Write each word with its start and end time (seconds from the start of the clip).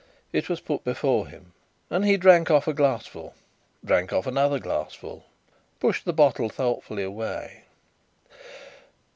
It 0.33 0.49
was 0.49 0.59
put 0.59 0.83
before 0.83 1.27
him, 1.27 1.53
and 1.91 2.03
he 2.03 2.17
drank 2.17 2.49
off 2.49 2.67
a 2.67 2.73
glassful 2.73 3.35
drank 3.85 4.11
off 4.11 4.25
another 4.25 4.57
glassful 4.57 5.25
pushed 5.79 6.05
the 6.05 6.11
bottle 6.11 6.49
thoughtfully 6.49 7.03
away. 7.03 7.65